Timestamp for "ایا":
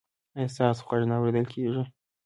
0.37-0.51